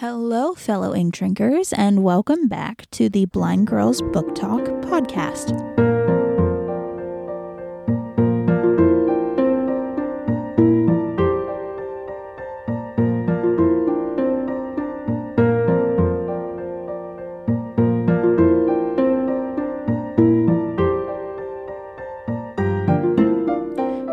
Hello, 0.00 0.54
fellow 0.54 0.94
ink 0.94 1.12
drinkers, 1.12 1.72
and 1.72 2.04
welcome 2.04 2.46
back 2.46 2.88
to 2.92 3.08
the 3.08 3.24
Blind 3.24 3.66
Girls 3.66 4.00
Book 4.00 4.32
Talk 4.32 4.62
podcast. 4.86 5.50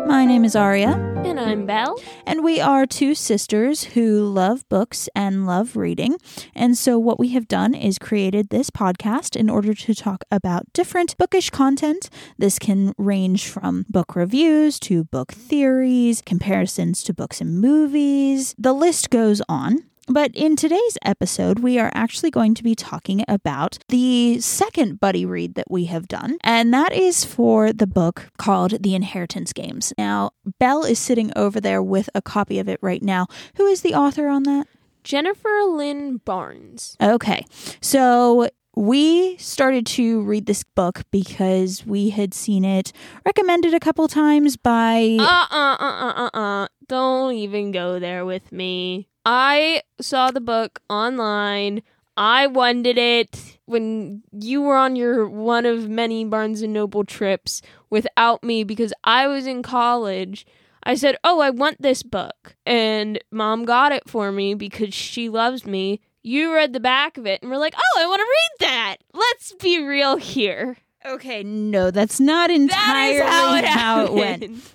My 0.08 0.24
name 0.24 0.44
is 0.44 0.56
Aria. 0.56 1.05
And 1.26 1.40
I'm 1.40 1.66
Belle. 1.66 2.00
And 2.24 2.44
we 2.44 2.60
are 2.60 2.86
two 2.86 3.16
sisters 3.16 3.82
who 3.82 4.24
love 4.24 4.66
books 4.68 5.08
and 5.12 5.44
love 5.44 5.74
reading. 5.74 6.18
And 6.54 6.78
so, 6.78 7.00
what 7.00 7.18
we 7.18 7.30
have 7.30 7.48
done 7.48 7.74
is 7.74 7.98
created 7.98 8.50
this 8.50 8.70
podcast 8.70 9.34
in 9.34 9.50
order 9.50 9.74
to 9.74 9.92
talk 9.92 10.22
about 10.30 10.72
different 10.72 11.18
bookish 11.18 11.50
content. 11.50 12.10
This 12.38 12.60
can 12.60 12.94
range 12.96 13.48
from 13.48 13.86
book 13.88 14.14
reviews 14.14 14.78
to 14.80 15.02
book 15.02 15.32
theories, 15.32 16.22
comparisons 16.24 17.02
to 17.02 17.12
books 17.12 17.40
and 17.40 17.60
movies. 17.60 18.54
The 18.56 18.72
list 18.72 19.10
goes 19.10 19.42
on. 19.48 19.82
But 20.08 20.30
in 20.36 20.54
today's 20.54 20.96
episode, 21.04 21.58
we 21.58 21.80
are 21.80 21.90
actually 21.92 22.30
going 22.30 22.54
to 22.54 22.62
be 22.62 22.76
talking 22.76 23.24
about 23.26 23.78
the 23.88 24.40
second 24.40 25.00
buddy 25.00 25.26
read 25.26 25.56
that 25.56 25.68
we 25.68 25.86
have 25.86 26.06
done, 26.06 26.38
and 26.44 26.72
that 26.72 26.92
is 26.92 27.24
for 27.24 27.72
the 27.72 27.88
book 27.88 28.30
called 28.38 28.82
The 28.82 28.94
Inheritance 28.94 29.52
Games. 29.52 29.92
Now, 29.98 30.30
Belle 30.60 30.84
is 30.84 31.00
sitting 31.00 31.32
over 31.34 31.60
there 31.60 31.82
with 31.82 32.08
a 32.14 32.22
copy 32.22 32.60
of 32.60 32.68
it 32.68 32.78
right 32.80 33.02
now. 33.02 33.26
Who 33.56 33.66
is 33.66 33.82
the 33.82 33.94
author 33.94 34.28
on 34.28 34.44
that? 34.44 34.68
Jennifer 35.02 35.62
Lynn 35.68 36.18
Barnes. 36.18 36.96
Okay, 37.02 37.44
so 37.80 38.48
we 38.76 39.38
started 39.38 39.86
to 39.86 40.20
read 40.20 40.44
this 40.44 40.62
book 40.62 41.02
because 41.10 41.84
we 41.86 42.10
had 42.10 42.34
seen 42.34 42.62
it 42.64 42.92
recommended 43.24 43.72
a 43.72 43.80
couple 43.80 44.06
times 44.06 44.56
by. 44.58 45.16
Uh 45.18 45.46
uh 45.50 45.76
uh 45.80 46.12
uh 46.16 46.30
uh. 46.38 46.68
Don't 46.86 47.34
even 47.34 47.72
go 47.72 47.98
there 47.98 48.24
with 48.26 48.52
me. 48.52 49.08
I 49.24 49.82
saw 50.00 50.30
the 50.30 50.42
book 50.42 50.80
online. 50.90 51.82
I 52.18 52.46
wanted 52.46 52.98
it 52.98 53.58
when 53.64 54.22
you 54.30 54.62
were 54.62 54.76
on 54.76 54.94
your 54.94 55.26
one 55.26 55.66
of 55.66 55.88
many 55.88 56.24
Barnes 56.24 56.62
and 56.62 56.72
Noble 56.72 57.04
trips 57.04 57.62
without 57.90 58.44
me 58.44 58.62
because 58.62 58.92
I 59.04 59.26
was 59.26 59.46
in 59.46 59.62
college. 59.62 60.46
I 60.82 60.94
said, 60.94 61.16
"Oh, 61.24 61.40
I 61.40 61.50
want 61.50 61.82
this 61.82 62.02
book." 62.02 62.56
And 62.64 63.18
mom 63.32 63.64
got 63.64 63.90
it 63.90 64.08
for 64.08 64.30
me 64.30 64.54
because 64.54 64.94
she 64.94 65.28
loves 65.28 65.66
me. 65.66 66.00
You 66.26 66.52
read 66.52 66.72
the 66.72 66.80
back 66.80 67.18
of 67.18 67.26
it 67.26 67.40
and 67.40 67.52
we're 67.52 67.56
like, 67.56 67.76
"Oh, 67.76 68.00
I 68.00 68.06
want 68.08 68.18
to 68.18 68.24
read 68.24 68.68
that." 68.68 68.96
Let's 69.14 69.52
be 69.62 69.80
real 69.80 70.16
here. 70.16 70.76
Okay, 71.04 71.44
no, 71.44 71.92
that's 71.92 72.18
not 72.18 72.50
entirely 72.50 73.20
that 73.20 73.28
how 73.28 73.54
it, 73.54 73.64
how 73.64 74.04
it 74.06 74.12
went. 74.12 74.74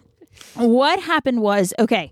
what 0.55 1.01
happened 1.01 1.41
was 1.41 1.73
okay 1.77 2.09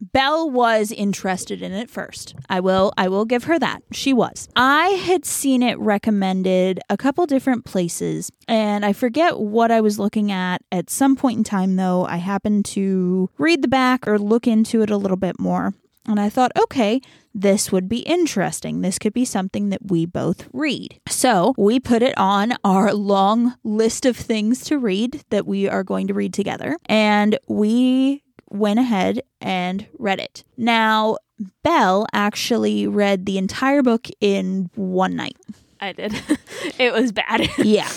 Belle 0.00 0.48
was 0.48 0.92
interested 0.92 1.60
in 1.60 1.72
it 1.72 1.90
first. 1.90 2.36
I 2.48 2.60
will 2.60 2.92
I 2.96 3.08
will 3.08 3.24
give 3.24 3.44
her 3.44 3.58
that. 3.58 3.82
She 3.92 4.12
was. 4.12 4.48
I 4.54 4.88
had 4.90 5.24
seen 5.24 5.62
it 5.62 5.78
recommended 5.78 6.78
a 6.88 6.96
couple 6.96 7.26
different 7.26 7.64
places 7.64 8.30
and 8.46 8.84
I 8.84 8.92
forget 8.92 9.40
what 9.40 9.72
I 9.72 9.80
was 9.80 9.98
looking 9.98 10.30
at 10.30 10.62
at 10.70 10.88
some 10.88 11.16
point 11.16 11.38
in 11.38 11.44
time 11.44 11.74
though. 11.74 12.04
I 12.06 12.16
happened 12.16 12.64
to 12.66 13.28
read 13.38 13.62
the 13.62 13.68
back 13.68 14.06
or 14.06 14.20
look 14.20 14.46
into 14.46 14.82
it 14.82 14.90
a 14.90 14.96
little 14.96 15.16
bit 15.16 15.40
more. 15.40 15.74
And 16.06 16.18
I 16.18 16.28
thought, 16.28 16.52
okay, 16.60 17.00
this 17.34 17.70
would 17.72 17.88
be 17.88 18.00
interesting. 18.00 18.80
This 18.80 18.98
could 18.98 19.12
be 19.12 19.24
something 19.24 19.70
that 19.70 19.90
we 19.90 20.04
both 20.04 20.48
read. 20.52 21.00
So 21.08 21.54
we 21.56 21.80
put 21.80 22.02
it 22.02 22.16
on 22.18 22.54
our 22.64 22.92
long 22.92 23.54
list 23.64 24.04
of 24.04 24.16
things 24.16 24.64
to 24.64 24.78
read 24.78 25.22
that 25.30 25.46
we 25.46 25.68
are 25.68 25.84
going 25.84 26.08
to 26.08 26.14
read 26.14 26.34
together. 26.34 26.76
And 26.86 27.38
we 27.46 28.22
went 28.50 28.78
ahead 28.80 29.22
and 29.40 29.86
read 29.98 30.18
it. 30.20 30.44
Now, 30.56 31.16
Belle 31.62 32.06
actually 32.12 32.86
read 32.86 33.24
the 33.26 33.38
entire 33.38 33.82
book 33.82 34.08
in 34.20 34.70
one 34.74 35.16
night. 35.16 35.36
I 35.80 35.92
did. 35.92 36.14
it 36.78 36.92
was 36.92 37.12
bad. 37.12 37.48
Yeah. 37.58 37.90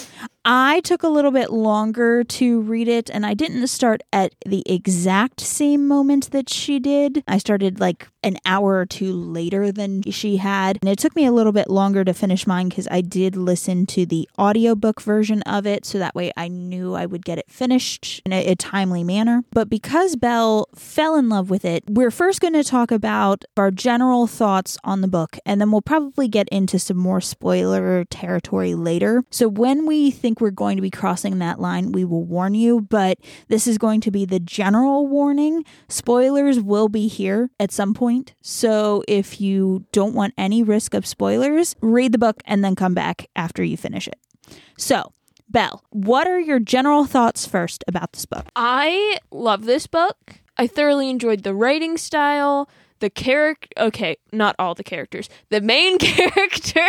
I 0.48 0.82
took 0.82 1.02
a 1.02 1.08
little 1.08 1.32
bit 1.32 1.52
longer 1.52 2.24
to 2.24 2.62
read 2.62 2.88
it, 2.88 3.10
and 3.10 3.26
I 3.26 3.34
didn't 3.34 3.66
start 3.68 4.02
at 4.14 4.36
the 4.46 4.64
exact 4.68 5.42
same 5.42 5.88
moment 5.88 6.30
that 6.32 6.50
she 6.50 6.80
did. 6.80 7.24
I 7.28 7.40
started 7.40 7.80
like 7.80 8.08
an 8.22 8.38
hour 8.46 8.76
or 8.76 8.86
two 8.86 9.14
later 9.14 9.72
than 9.72 10.04
she 10.12 10.38
had, 10.38 10.78
and 10.82 10.90
it 10.90 11.00
took 11.00 11.16
me 11.16 11.26
a 11.26 11.32
little 11.32 11.52
bit 11.52 11.70
longer 11.70 12.04
to 12.04 12.14
finish 12.14 12.46
mine 12.46 12.70
because 12.70 12.88
I 12.92 13.02
did 13.02 13.36
listen 13.36 13.86
to 13.88 14.06
the 14.06 14.30
audiobook 14.38 15.02
version 15.02 15.42
of 15.44 15.66
it, 15.66 15.84
so 15.84 15.98
that 15.98 16.14
way 16.14 16.32
I 16.38 16.48
knew 16.48 16.94
I 16.94 17.08
would 17.08 17.26
get 17.26 17.40
it 17.40 17.50
finished 17.50 18.22
in 18.26 18.32
a, 18.32 18.46
a 18.46 18.56
timely 18.56 19.04
manner. 19.04 19.44
But 19.52 19.68
because 19.68 20.16
Belle 20.16 20.68
fell 20.76 21.16
in 21.16 21.28
love 21.28 21.50
with 21.50 21.66
it, 21.66 21.84
we're 21.88 22.12
first 22.12 22.40
going 22.40 22.54
to 22.54 22.64
talk 22.64 22.92
about 22.92 23.46
our 23.58 23.72
general 23.72 24.28
thoughts 24.28 24.78
on 24.84 25.02
the 25.02 25.08
book, 25.08 25.38
and 25.44 25.60
then 25.60 25.72
we'll 25.72 25.82
probably 25.82 26.28
get 26.28 26.48
into 26.50 26.78
some 26.78 26.98
more 26.98 27.22
spoiler 27.22 28.06
territory 28.06 28.76
later. 28.76 29.24
So 29.32 29.48
when 29.48 29.88
we 29.88 30.12
think 30.16 30.42
we're 30.42 30.50
going 30.50 30.78
to 30.78 30.82
be 30.82 30.90
crossing 30.90 31.38
that 31.40 31.60
line, 31.60 31.92
we 31.92 32.04
will 32.04 32.24
warn 32.24 32.56
you, 32.56 32.82
but 32.82 33.20
this 33.48 33.68
is 33.68 33.78
going 33.78 34.02
to 34.02 34.12
be 34.12 34.26
the 34.26 34.40
general 34.40 35.08
warning. 35.08 35.64
Spoilers 35.88 36.60
will 36.60 36.90
be 36.90 37.08
here 37.08 37.52
at 37.60 37.72
some 37.72 37.94
point. 37.94 38.34
So 38.42 39.04
if 39.08 39.40
you 39.40 39.86
don't 39.92 40.16
want 40.16 40.34
any 40.38 40.64
risk 40.64 40.94
of 40.94 41.06
spoilers, 41.06 41.76
read 41.82 42.12
the 42.12 42.18
book 42.18 42.42
and 42.46 42.64
then 42.64 42.76
come 42.76 42.94
back 42.94 43.28
after 43.36 43.64
you 43.64 43.78
finish 43.78 44.08
it. 44.08 44.20
So, 44.78 45.12
Belle, 45.50 45.84
what 45.92 46.28
are 46.28 46.40
your 46.40 46.60
general 46.60 47.06
thoughts 47.06 47.46
first 47.46 47.84
about 47.88 48.14
this 48.14 48.26
book? 48.26 48.46
I 48.56 49.20
love 49.32 49.66
this 49.66 49.86
book. 49.88 50.42
I 50.58 50.68
thoroughly 50.68 51.10
enjoyed 51.10 51.44
the 51.44 51.54
writing 51.54 51.98
style, 51.98 52.70
the 53.06 53.10
character. 53.12 53.68
Okay, 53.78 54.18
not 54.32 54.56
all 54.58 54.74
the 54.74 54.84
characters. 54.84 55.30
The 55.50 55.62
main 55.62 55.98
character, 56.00 56.88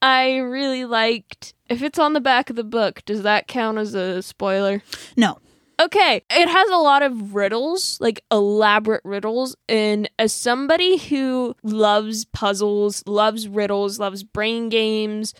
I 0.00 0.36
really 0.36 0.84
liked. 0.84 1.54
If 1.68 1.82
it's 1.82 1.98
on 1.98 2.12
the 2.12 2.20
back 2.20 2.50
of 2.50 2.56
the 2.56 2.62
book, 2.62 3.04
does 3.04 3.22
that 3.24 3.48
count 3.48 3.78
as 3.78 3.94
a 3.94 4.22
spoiler? 4.22 4.80
No. 5.16 5.38
Okay, 5.80 6.22
it 6.30 6.48
has 6.48 6.68
a 6.70 6.76
lot 6.76 7.02
of 7.02 7.34
riddles, 7.34 7.98
like 8.00 8.20
elaborate 8.30 9.02
riddles. 9.04 9.56
And 9.68 10.08
as 10.20 10.32
somebody 10.32 10.98
who 10.98 11.56
loves 11.64 12.24
puzzles, 12.24 13.02
loves 13.04 13.48
riddles, 13.48 13.98
loves 13.98 14.22
brain 14.22 14.68
games, 14.68 15.34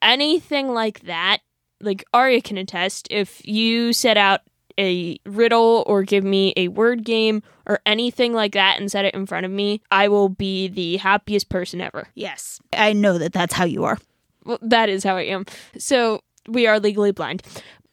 anything 0.00 0.68
like 0.68 1.00
that, 1.00 1.38
like 1.80 2.04
Aria 2.14 2.40
can 2.40 2.58
attest, 2.58 3.08
if 3.10 3.44
you 3.44 3.92
set 3.92 4.16
out 4.16 4.42
a 4.78 5.18
riddle 5.24 5.84
or 5.86 6.02
give 6.02 6.24
me 6.24 6.52
a 6.56 6.68
word 6.68 7.04
game 7.04 7.42
or 7.66 7.80
anything 7.86 8.32
like 8.32 8.52
that 8.52 8.78
and 8.78 8.90
set 8.90 9.04
it 9.04 9.14
in 9.14 9.26
front 9.26 9.46
of 9.46 9.52
me, 9.52 9.80
I 9.90 10.08
will 10.08 10.28
be 10.28 10.68
the 10.68 10.98
happiest 10.98 11.48
person 11.48 11.80
ever. 11.80 12.08
Yes. 12.14 12.60
I 12.72 12.92
know 12.92 13.18
that 13.18 13.32
that's 13.32 13.54
how 13.54 13.64
you 13.64 13.84
are. 13.84 13.98
Well, 14.44 14.58
that 14.62 14.88
is 14.88 15.02
how 15.04 15.16
I 15.16 15.22
am. 15.22 15.46
So 15.78 16.20
we 16.48 16.66
are 16.66 16.78
legally 16.78 17.12
blind. 17.12 17.42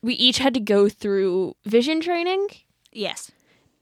We 0.02 0.14
each 0.16 0.38
had 0.40 0.54
to 0.56 0.60
go 0.60 0.90
through 0.90 1.56
vision 1.66 2.02
training, 2.02 2.48
Yes. 2.92 3.32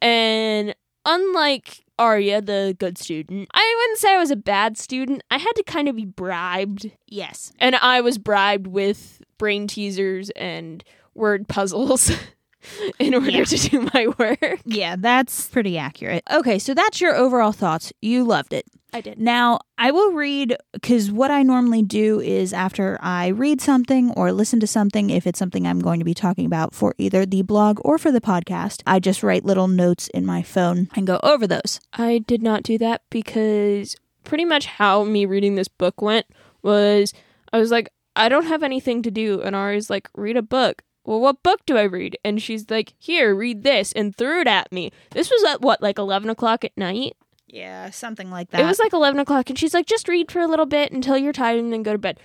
and 0.01 0.75
unlike 1.05 1.83
Aria, 1.99 2.41
the 2.41 2.75
good 2.79 2.97
student, 2.97 3.49
I 3.53 3.75
wouldn't 3.79 3.99
say 3.99 4.13
I 4.15 4.19
was 4.19 4.31
a 4.31 4.35
bad 4.35 4.77
student. 4.77 5.23
I 5.29 5.37
had 5.37 5.51
to 5.53 5.63
kind 5.63 5.87
of 5.87 5.95
be 5.95 6.05
bribed, 6.05 6.91
Yes. 7.07 7.51
and 7.59 7.75
I 7.75 8.01
was 8.01 8.17
bribed 8.17 8.67
with 8.67 9.21
brain 9.37 9.67
teasers 9.67 10.29
and 10.31 10.83
word 11.13 11.47
puzzles 11.47 12.11
in 12.99 13.13
order 13.15 13.29
Yeah. 13.31 13.43
to 13.45 13.57
do 13.69 13.89
my 13.93 14.07
work. 14.17 14.59
Yeah, 14.65 14.95
that's 14.97 15.47
pretty 15.47 15.77
accurate. 15.77 16.23
Okay, 16.31 16.59
so 16.59 16.73
that's 16.73 16.99
your 17.01 17.15
overall 17.15 17.51
thoughts. 17.51 17.91
You 18.01 18.23
loved 18.23 18.53
it. 18.53 18.65
I 18.93 18.99
did. 18.99 19.17
Now, 19.19 19.59
I 19.77 19.91
will 19.91 20.11
read 20.11 20.57
because 20.73 21.09
what 21.11 21.31
I 21.31 21.43
normally 21.43 21.81
do 21.81 22.19
is 22.19 22.51
after 22.51 22.97
I 23.01 23.27
read 23.27 23.61
something 23.61 24.11
or 24.17 24.33
listen 24.33 24.59
to 24.59 24.67
something, 24.67 25.09
if 25.09 25.25
it's 25.25 25.39
something 25.39 25.65
I'm 25.65 25.79
going 25.79 25.99
to 25.99 26.03
be 26.05 26.13
talking 26.13 26.45
about 26.45 26.73
for 26.73 26.93
either 26.97 27.25
the 27.25 27.41
blog 27.41 27.79
or 27.85 27.97
for 27.97 28.11
the 28.11 28.19
podcast, 28.19 28.81
I 28.85 28.99
just 28.99 29.23
write 29.23 29.45
little 29.45 29.69
notes 29.69 30.09
in 30.09 30.25
my 30.25 30.41
phone 30.43 30.89
and 30.93 31.07
go 31.07 31.21
over 31.23 31.47
those. 31.47 31.79
I 31.93 32.17
did 32.17 32.43
not 32.43 32.63
do 32.63 32.77
that 32.79 33.03
because 33.09 33.95
pretty 34.25 34.43
much 34.43 34.65
how 34.65 35.05
me 35.05 35.25
reading 35.25 35.55
this 35.55 35.69
book 35.69 36.01
went 36.01 36.25
was 36.61 37.13
I 37.53 37.59
was 37.59 37.71
like, 37.71 37.93
I 38.17 38.27
don't 38.27 38.45
have 38.47 38.61
anything 38.61 39.03
to 39.03 39.11
do. 39.11 39.41
And 39.41 39.55
Ari's 39.55 39.89
like, 39.89 40.09
read 40.15 40.35
a 40.35 40.41
book. 40.41 40.81
Well, 41.03 41.19
what 41.19 41.43
book 41.43 41.61
do 41.65 41.77
I 41.77 41.83
read? 41.83 42.17
And 42.23 42.41
she's 42.41 42.69
like, 42.69 42.93
here, 42.99 43.33
read 43.33 43.63
this, 43.63 43.91
and 43.91 44.15
threw 44.15 44.41
it 44.41 44.47
at 44.47 44.71
me. 44.71 44.91
This 45.11 45.31
was 45.31 45.43
at 45.43 45.61
what, 45.61 45.81
like 45.81 45.97
11 45.97 46.29
o'clock 46.29 46.63
at 46.63 46.77
night? 46.77 47.17
Yeah, 47.47 47.89
something 47.89 48.29
like 48.29 48.51
that. 48.51 48.61
It 48.61 48.65
was 48.65 48.79
like 48.79 48.93
11 48.93 49.19
o'clock, 49.19 49.49
and 49.49 49.57
she's 49.57 49.73
like, 49.73 49.87
just 49.87 50.07
read 50.07 50.31
for 50.31 50.39
a 50.39 50.47
little 50.47 50.65
bit 50.65 50.91
until 50.91 51.17
you're 51.17 51.33
tired 51.33 51.59
and 51.59 51.73
then 51.73 51.83
go 51.83 51.91
to 51.91 51.97
bed. 51.97 52.19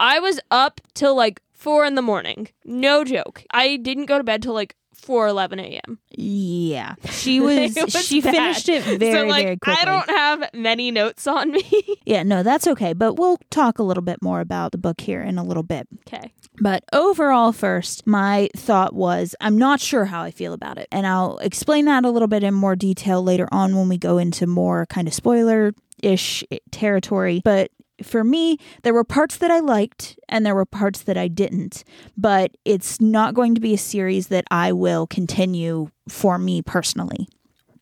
I 0.00 0.18
was 0.18 0.40
up 0.50 0.80
till 0.94 1.14
like 1.14 1.40
four 1.52 1.84
in 1.84 1.94
the 1.94 2.02
morning. 2.02 2.48
No 2.64 3.04
joke. 3.04 3.44
I 3.52 3.76
didn't 3.76 4.06
go 4.06 4.18
to 4.18 4.24
bed 4.24 4.42
till 4.42 4.54
like 4.54 4.74
4 4.92 5.28
11 5.28 5.58
a.m. 5.60 5.98
Yeah. 6.10 6.94
She 7.22 7.38
was, 7.40 7.76
was 7.76 8.04
she 8.04 8.20
bad. 8.20 8.34
finished 8.34 8.68
it 8.68 8.82
very, 8.98 9.12
so, 9.12 9.26
like, 9.26 9.44
very 9.44 9.56
quickly. 9.56 9.80
I 9.80 9.84
don't 9.84 10.10
have 10.10 10.50
many 10.54 10.90
notes 10.90 11.26
on 11.26 11.52
me. 11.52 11.62
Yeah, 12.04 12.24
no, 12.24 12.42
that's 12.42 12.66
okay. 12.66 12.94
But 12.94 13.14
we'll 13.14 13.38
talk 13.50 13.78
a 13.78 13.82
little 13.84 14.02
bit 14.02 14.20
more 14.22 14.40
about 14.40 14.72
the 14.72 14.78
book 14.78 15.00
here 15.00 15.22
in 15.22 15.38
a 15.38 15.44
little 15.44 15.62
bit. 15.62 15.86
okay. 16.06 16.32
But 16.60 16.84
overall, 16.92 17.52
first, 17.52 18.06
my 18.06 18.48
thought 18.56 18.92
was 18.92 19.36
I'm 19.40 19.56
not 19.56 19.80
sure 19.80 20.06
how 20.06 20.22
I 20.22 20.32
feel 20.32 20.52
about 20.52 20.78
it. 20.78 20.88
And 20.90 21.06
I'll 21.06 21.38
explain 21.38 21.84
that 21.84 22.04
a 22.04 22.10
little 22.10 22.28
bit 22.28 22.42
in 22.42 22.54
more 22.54 22.74
detail 22.74 23.22
later 23.22 23.48
on 23.52 23.76
when 23.76 23.88
we 23.88 23.98
go 23.98 24.18
into 24.18 24.46
more 24.48 24.84
kind 24.86 25.06
of 25.06 25.14
spoiler 25.14 25.72
ish 26.02 26.42
territory. 26.72 27.40
But 27.44 27.70
for 28.02 28.24
me, 28.24 28.58
there 28.82 28.94
were 28.94 29.04
parts 29.04 29.36
that 29.38 29.50
I 29.50 29.60
liked 29.60 30.18
and 30.28 30.44
there 30.44 30.54
were 30.54 30.66
parts 30.66 31.02
that 31.02 31.16
I 31.16 31.28
didn't. 31.28 31.84
But 32.16 32.56
it's 32.64 33.00
not 33.00 33.34
going 33.34 33.54
to 33.54 33.60
be 33.60 33.74
a 33.74 33.78
series 33.78 34.28
that 34.28 34.44
I 34.50 34.72
will 34.72 35.06
continue 35.06 35.90
for 36.08 36.38
me 36.38 36.62
personally. 36.62 37.28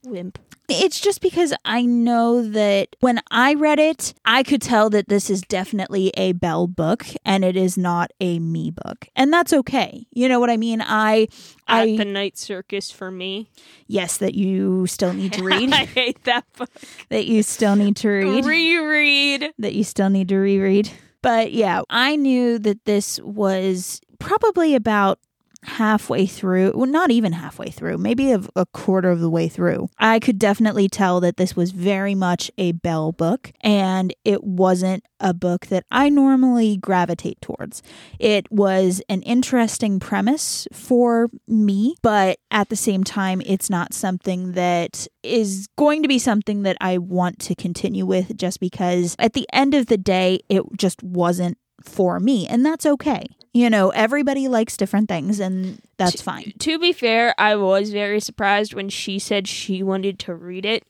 Wimp. 0.06 0.38
It's 0.70 1.00
just 1.00 1.20
because 1.20 1.52
I 1.64 1.82
know 1.84 2.42
that 2.48 2.96
when 3.00 3.20
I 3.30 3.54
read 3.54 3.78
it, 3.78 4.14
I 4.24 4.42
could 4.42 4.62
tell 4.62 4.90
that 4.90 5.08
this 5.08 5.28
is 5.30 5.40
definitely 5.42 6.10
a 6.16 6.32
Belle 6.32 6.66
book 6.66 7.06
and 7.24 7.44
it 7.44 7.56
is 7.56 7.76
not 7.76 8.10
a 8.20 8.38
me 8.38 8.70
book. 8.70 9.08
And 9.16 9.32
that's 9.32 9.52
okay. 9.52 10.06
You 10.12 10.28
know 10.28 10.40
what 10.40 10.50
I 10.50 10.56
mean? 10.56 10.80
I 10.82 11.28
At 11.68 11.82
I 11.82 11.96
the 11.96 12.04
night 12.04 12.38
circus 12.38 12.90
for 12.90 13.10
me. 13.10 13.50
yes, 13.86 14.16
that 14.18 14.34
you 14.34 14.86
still 14.86 15.12
need 15.12 15.32
to 15.34 15.42
read. 15.50 15.72
I 15.72 15.84
hate 15.86 16.22
that 16.24 16.44
book. 16.56 16.70
that 17.08 17.26
you 17.26 17.42
still 17.42 17.76
need 17.76 17.96
to 17.96 18.08
read. 18.08 18.44
Reread. 18.44 19.52
that 19.58 19.74
you 19.74 19.84
still 19.84 20.10
need 20.10 20.28
to 20.28 20.36
reread. 20.38 20.90
But 21.22 21.52
yeah, 21.52 21.82
I 21.90 22.16
knew 22.16 22.58
that 22.60 22.84
this 22.86 23.20
was 23.20 24.00
probably 24.18 24.74
about 24.74 25.18
halfway 25.62 26.26
through, 26.26 26.72
well, 26.74 26.86
not 26.86 27.10
even 27.10 27.32
halfway 27.32 27.70
through, 27.70 27.98
maybe 27.98 28.32
a, 28.32 28.40
a 28.56 28.66
quarter 28.66 29.10
of 29.10 29.20
the 29.20 29.30
way 29.30 29.48
through. 29.48 29.88
I 29.98 30.18
could 30.18 30.38
definitely 30.38 30.88
tell 30.88 31.20
that 31.20 31.36
this 31.36 31.54
was 31.54 31.72
very 31.72 32.14
much 32.14 32.50
a 32.56 32.72
Belle 32.72 33.12
book, 33.12 33.52
and 33.60 34.14
it 34.24 34.42
wasn't 34.44 35.04
a 35.18 35.34
book 35.34 35.66
that 35.66 35.84
I 35.90 36.08
normally 36.08 36.78
gravitate 36.78 37.40
towards. 37.42 37.82
It 38.18 38.50
was 38.50 39.02
an 39.08 39.22
interesting 39.22 40.00
premise 40.00 40.66
for 40.72 41.28
me, 41.46 41.94
but 42.02 42.38
at 42.50 42.70
the 42.70 42.76
same 42.76 43.04
time, 43.04 43.42
it's 43.44 43.68
not 43.68 43.92
something 43.92 44.52
that 44.52 45.06
is 45.22 45.68
going 45.76 46.02
to 46.02 46.08
be 46.08 46.18
something 46.18 46.62
that 46.62 46.78
I 46.80 46.98
want 46.98 47.38
to 47.40 47.54
continue 47.54 48.06
with 48.06 48.36
just 48.36 48.60
because 48.60 49.14
at 49.18 49.34
the 49.34 49.46
end 49.52 49.74
of 49.74 49.86
the 49.86 49.98
day, 49.98 50.40
it 50.48 50.62
just 50.76 51.02
wasn't 51.02 51.58
for 51.82 52.18
me, 52.20 52.46
and 52.46 52.64
that's 52.64 52.86
okay. 52.86 53.26
You 53.52 53.68
know, 53.68 53.90
everybody 53.90 54.46
likes 54.46 54.76
different 54.76 55.08
things, 55.08 55.40
and 55.40 55.80
that's 55.96 56.22
fine. 56.22 56.52
To 56.60 56.78
be 56.78 56.92
fair, 56.92 57.34
I 57.36 57.56
was 57.56 57.90
very 57.90 58.20
surprised 58.20 58.74
when 58.74 58.88
she 58.88 59.18
said 59.18 59.48
she 59.48 59.82
wanted 59.82 60.18
to 60.20 60.34
read 60.34 60.64
it. 60.64 60.84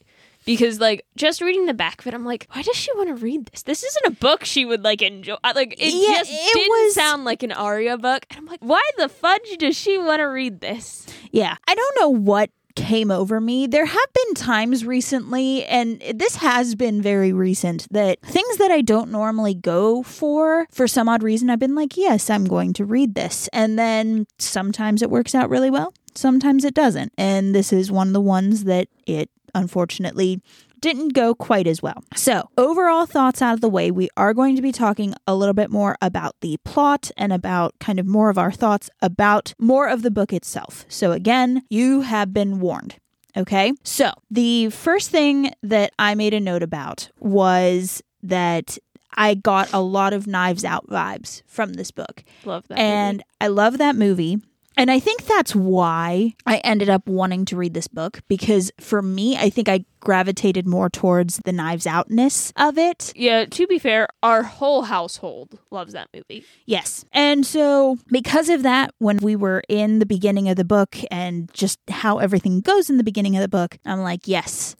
Because 0.46 0.80
like 0.80 1.04
just 1.16 1.42
reading 1.42 1.66
the 1.66 1.74
back 1.74 2.00
of 2.00 2.06
it, 2.06 2.14
I'm 2.14 2.24
like, 2.24 2.46
why 2.52 2.62
does 2.62 2.74
she 2.74 2.90
want 2.96 3.08
to 3.08 3.14
read 3.14 3.46
this? 3.46 3.62
This 3.62 3.82
isn't 3.84 4.06
a 4.06 4.10
book 4.18 4.44
she 4.46 4.64
would 4.64 4.82
like 4.82 5.02
enjoy. 5.02 5.36
Like 5.44 5.74
it 5.78 5.92
Yeah, 5.92 6.14
just 6.18 6.30
it 6.32 6.54
didn't 6.54 6.68
was- 6.70 6.94
sound 6.94 7.24
like 7.26 7.42
an 7.42 7.52
Aria 7.52 7.98
book, 7.98 8.24
and 8.30 8.38
I'm 8.38 8.46
like, 8.46 8.60
why 8.60 8.82
the 8.96 9.08
fudge 9.10 9.58
does 9.58 9.76
she 9.76 9.98
want 9.98 10.20
to 10.20 10.24
read 10.24 10.60
this? 10.60 11.06
Yeah. 11.30 11.56
I 11.68 11.74
don't 11.74 11.96
know 12.00 12.08
what 12.08 12.50
came 12.74 13.10
over 13.10 13.40
me. 13.40 13.66
There 13.66 13.86
have 13.86 14.12
been 14.14 14.34
times 14.34 14.84
recently, 14.84 15.64
and 15.64 16.00
this 16.14 16.36
has 16.36 16.74
been 16.74 17.02
very 17.02 17.32
recent, 17.32 17.86
that 17.90 18.20
things 18.22 18.56
that 18.58 18.70
I 18.70 18.80
don't 18.80 19.10
normally 19.10 19.54
go 19.54 20.02
for, 20.02 20.66
for 20.70 20.88
some 20.88 21.08
odd 21.08 21.22
reason, 21.22 21.50
I've 21.50 21.58
been 21.58 21.74
like, 21.74 21.96
yes, 21.96 22.30
I'm 22.30 22.44
going 22.44 22.72
to 22.74 22.84
read 22.84 23.14
this. 23.14 23.48
And 23.52 23.78
then 23.78 24.26
sometimes 24.38 25.02
it 25.02 25.10
works 25.10 25.34
out 25.34 25.50
really 25.50 25.70
well, 25.70 25.92
sometimes 26.14 26.64
it 26.64 26.74
doesn't. 26.74 27.12
And 27.18 27.54
this 27.54 27.72
is 27.72 27.90
one 27.90 28.08
of 28.08 28.12
the 28.12 28.20
ones 28.20 28.64
that 28.64 28.88
it 29.06 29.30
unfortunately 29.54 30.40
didn't 30.80 31.14
go 31.14 31.34
quite 31.34 31.66
as 31.66 31.82
well. 31.82 32.02
So, 32.14 32.48
overall 32.56 33.06
thoughts 33.06 33.42
out 33.42 33.54
of 33.54 33.60
the 33.60 33.68
way, 33.68 33.90
we 33.90 34.08
are 34.16 34.34
going 34.34 34.56
to 34.56 34.62
be 34.62 34.72
talking 34.72 35.14
a 35.26 35.34
little 35.34 35.54
bit 35.54 35.70
more 35.70 35.96
about 36.00 36.36
the 36.40 36.58
plot 36.64 37.10
and 37.16 37.32
about 37.32 37.78
kind 37.78 37.98
of 37.98 38.06
more 38.06 38.30
of 38.30 38.38
our 38.38 38.52
thoughts 38.52 38.90
about 39.02 39.54
more 39.58 39.88
of 39.88 40.02
the 40.02 40.10
book 40.10 40.32
itself. 40.32 40.84
So, 40.88 41.12
again, 41.12 41.62
you 41.68 42.02
have 42.02 42.32
been 42.32 42.60
warned. 42.60 42.96
Okay. 43.36 43.72
So, 43.84 44.10
the 44.30 44.70
first 44.70 45.10
thing 45.10 45.52
that 45.62 45.92
I 45.98 46.14
made 46.14 46.34
a 46.34 46.40
note 46.40 46.62
about 46.62 47.10
was 47.18 48.02
that 48.22 48.78
I 49.14 49.34
got 49.34 49.72
a 49.72 49.80
lot 49.80 50.12
of 50.12 50.26
Knives 50.26 50.64
Out 50.64 50.86
vibes 50.88 51.42
from 51.46 51.74
this 51.74 51.90
book. 51.90 52.24
Love 52.44 52.68
that. 52.68 52.78
And 52.78 53.22
I 53.40 53.48
love 53.48 53.78
that 53.78 53.96
movie. 53.96 54.38
And 54.80 54.90
I 54.90 54.98
think 54.98 55.26
that's 55.26 55.54
why 55.54 56.34
I 56.46 56.56
ended 56.64 56.88
up 56.88 57.06
wanting 57.06 57.44
to 57.44 57.56
read 57.56 57.74
this 57.74 57.86
book 57.86 58.22
because 58.28 58.72
for 58.80 59.02
me, 59.02 59.36
I 59.36 59.50
think 59.50 59.68
I 59.68 59.84
gravitated 60.00 60.66
more 60.66 60.88
towards 60.88 61.36
the 61.44 61.52
knives 61.52 61.86
outness 61.86 62.50
of 62.56 62.78
it. 62.78 63.12
yeah, 63.14 63.44
to 63.44 63.66
be 63.66 63.78
fair, 63.78 64.08
our 64.22 64.42
whole 64.42 64.84
household 64.84 65.58
loves 65.70 65.92
that 65.92 66.08
movie. 66.14 66.46
Yes. 66.64 67.04
And 67.12 67.44
so, 67.44 67.98
because 68.10 68.48
of 68.48 68.62
that, 68.62 68.94
when 68.96 69.18
we 69.18 69.36
were 69.36 69.62
in 69.68 69.98
the 69.98 70.06
beginning 70.06 70.48
of 70.48 70.56
the 70.56 70.64
book 70.64 70.96
and 71.10 71.52
just 71.52 71.78
how 71.90 72.16
everything 72.16 72.62
goes 72.62 72.88
in 72.88 72.96
the 72.96 73.04
beginning 73.04 73.36
of 73.36 73.42
the 73.42 73.48
book, 73.48 73.76
I'm 73.84 74.00
like, 74.00 74.26
yes, 74.26 74.76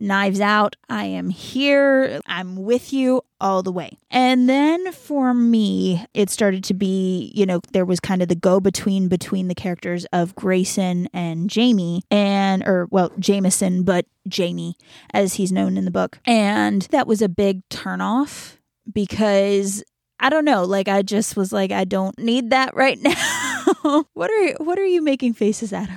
knives 0.00 0.40
out. 0.40 0.76
I 0.88 1.04
am 1.04 1.30
here. 1.30 2.20
I'm 2.26 2.56
with 2.56 2.92
you 2.92 3.22
all 3.40 3.62
the 3.62 3.72
way. 3.72 3.98
And 4.10 4.48
then 4.48 4.92
for 4.92 5.32
me, 5.34 6.04
it 6.14 6.30
started 6.30 6.64
to 6.64 6.74
be, 6.74 7.32
you 7.34 7.46
know, 7.46 7.60
there 7.72 7.84
was 7.84 8.00
kind 8.00 8.22
of 8.22 8.28
the 8.28 8.34
go 8.34 8.60
between 8.60 9.08
between 9.08 9.48
the 9.48 9.54
characters 9.54 10.06
of 10.12 10.34
Grayson 10.34 11.08
and 11.12 11.48
Jamie, 11.48 12.02
and, 12.10 12.66
or, 12.66 12.88
well, 12.90 13.12
Jameson, 13.18 13.82
but 13.82 14.06
Jamie, 14.28 14.76
as 15.12 15.34
he's 15.34 15.52
known 15.52 15.76
in 15.76 15.84
the 15.84 15.90
book. 15.90 16.18
And 16.24 16.82
that 16.90 17.06
was 17.06 17.22
a 17.22 17.28
big 17.28 17.66
turnoff 17.68 18.56
because 18.92 19.84
I 20.18 20.28
don't 20.28 20.44
know. 20.44 20.64
Like 20.64 20.88
I 20.88 21.02
just 21.02 21.36
was 21.36 21.52
like, 21.52 21.72
I 21.72 21.84
don't 21.84 22.18
need 22.18 22.50
that 22.50 22.74
right 22.74 22.98
now. 23.02 24.04
what 24.14 24.30
are 24.30 24.64
what 24.64 24.78
are 24.78 24.86
you 24.86 25.02
making 25.02 25.34
faces 25.34 25.72
at? 25.72 25.88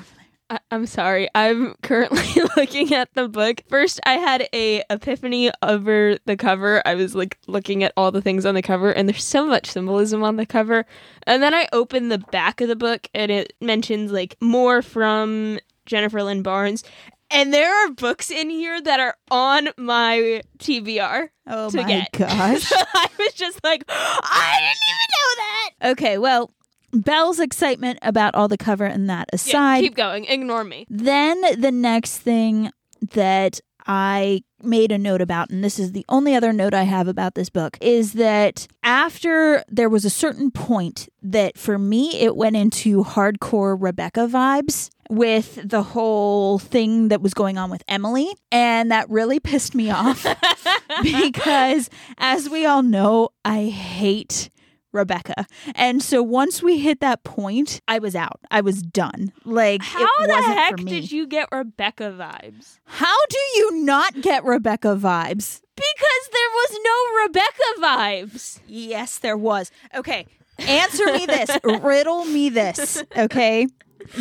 I- 0.54 0.60
I'm 0.72 0.86
sorry. 0.86 1.28
I'm 1.34 1.76
currently 1.82 2.22
looking 2.58 2.94
at 2.94 3.14
the 3.14 3.28
book. 3.28 3.62
First, 3.70 4.00
I 4.06 4.14
had 4.14 4.48
a 4.54 4.84
epiphany 4.90 5.52
over 5.64 6.18
the 6.26 6.38
cover. 6.38 6.82
I 6.86 6.96
was 6.96 7.16
like 7.16 7.38
looking 7.48 7.84
at 7.84 7.92
all 7.98 8.12
the 8.12 8.22
things 8.22 8.46
on 8.46 8.54
the 8.56 8.62
cover, 8.62 8.92
and 8.92 9.10
there's 9.10 9.24
so 9.24 9.46
much 9.48 9.68
symbolism 9.72 10.24
on 10.24 10.36
the 10.36 10.46
cover. 10.46 10.86
And 11.26 11.42
then 11.42 11.54
I 11.54 11.68
opened 11.74 12.12
the 12.12 12.20
back 12.20 12.62
of 12.62 12.68
the 12.68 12.76
book, 12.76 13.08
and 13.16 13.32
it 13.32 13.54
mentions 13.62 14.12
like 14.12 14.36
more 14.42 14.82
from 14.82 15.60
Jennifer 15.86 16.22
Lynn 16.22 16.44
Barnes. 16.44 16.84
And 17.32 17.52
there 17.52 17.74
are 17.74 17.90
books 17.92 18.30
in 18.30 18.52
here 18.52 18.80
that 18.80 19.00
are 19.00 19.16
on 19.32 19.70
my 19.78 20.42
TBR. 20.60 21.30
Oh 21.48 21.70
To 21.72 21.78
my 21.78 21.84
get. 21.88 22.12
gosh. 22.14 22.72
I 22.72 23.10
was 23.18 23.34
just 23.34 23.64
like, 23.64 23.84
oh, 23.90 24.20
I 24.24 24.60
didn't 24.60 24.78
even 24.90 25.08
know 25.10 25.90
that. 25.90 25.92
okay, 25.94 26.18
well, 26.20 26.52
Belle's 26.94 27.40
excitement 27.40 28.00
about 28.02 28.36
all 28.36 28.48
the 28.48 28.58
cover 28.58 28.86
and 28.86 29.10
that 29.10 29.30
Yeah, 29.32 29.36
aside, 29.36 29.82
keep 29.82 29.96
going. 29.96 30.26
Ignore 30.26 30.64
me. 30.64 30.86
Then 30.90 31.42
the 31.60 31.72
next 31.72 32.20
thing 32.20 32.72
that 33.12 33.60
I 33.86 34.44
made 34.62 34.92
a 34.92 34.98
note 34.98 35.22
about, 35.22 35.50
and 35.50 35.64
this 35.64 35.78
is 35.78 35.92
the 35.92 36.06
only 36.08 36.36
other 36.36 36.54
note 36.54 36.74
I 36.74 36.84
have 36.84 37.08
about 37.08 37.36
this 37.36 37.50
book, 37.50 37.78
is 37.82 38.14
that 38.14 38.68
after 38.82 39.64
there 39.68 39.90
was 39.90 40.06
a 40.06 40.10
certain 40.10 40.52
point 40.52 41.10
that 41.22 41.58
for 41.58 41.78
me 41.78 42.16
it 42.20 42.36
went 42.36 42.56
into 42.56 43.04
hardcore 43.04 43.76
Rebecca 43.78 44.22
vibes 44.22 44.90
with 45.10 45.60
the 45.68 45.84
whole 45.84 46.60
thing 46.60 47.10
that 47.10 47.22
was 47.22 47.34
going 47.34 47.58
on 47.58 47.70
with 47.70 47.84
Emily. 47.88 48.30
And 48.52 48.90
that 48.92 49.10
really 49.10 49.40
pissed 49.40 49.76
me 49.76 49.92
off 49.92 50.26
because, 51.04 51.90
as 52.18 52.50
we 52.50 52.66
all 52.66 52.84
know, 52.84 53.30
I 53.44 53.66
hate 53.66 54.50
Rebecca. 54.94 55.46
And 55.76 56.02
so 56.02 56.24
once 56.24 56.62
we 56.64 56.80
hit 56.80 57.00
that 57.02 57.24
point, 57.24 57.82
I 57.88 58.00
was 58.00 58.16
out. 58.16 58.40
I 58.52 58.62
was 58.62 58.82
done. 58.82 59.34
Like 59.44 59.82
How 59.82 60.08
it 60.20 60.28
the 60.28 60.42
heck 60.42 60.78
for 60.78 60.84
me. 60.84 60.92
did 60.92 61.12
you 61.12 61.28
get 61.28 61.50
Rebecca 61.52 62.16
vibes? 62.18 62.80
How 62.86 63.18
do 63.30 63.38
you 63.56 63.84
not 63.84 64.22
get 64.22 64.46
Rebecca 64.46 64.96
vibes? 64.96 65.62
Because 65.76 66.30
there 66.32 66.50
was 66.54 66.80
no 66.84 67.24
Rebecca 67.26 67.82
vibes. 67.82 68.60
Yes, 68.68 69.18
there 69.18 69.38
was. 69.38 69.72
Okay, 69.96 70.28
answer 70.60 71.06
me 71.14 71.26
this. 71.26 71.58
Riddle 71.82 72.26
me 72.26 72.50
this. 72.50 73.04
Okay, 73.18 73.68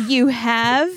you 0.07 0.27
have 0.27 0.89